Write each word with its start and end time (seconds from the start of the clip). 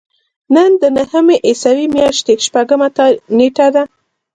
نن 0.55 0.71
د 0.81 0.83
نهمې 0.97 1.37
عیسوي 1.47 1.87
میاشتې 1.95 2.33
شپږمه 2.45 2.87
نېټه 3.37 3.67
ده. 3.75 3.83